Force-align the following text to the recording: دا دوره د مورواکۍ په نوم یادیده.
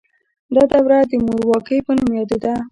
دا 0.55 0.63
دوره 0.71 0.99
د 1.09 1.11
مورواکۍ 1.25 1.79
په 1.85 1.91
نوم 1.97 2.09
یادیده. 2.17 2.53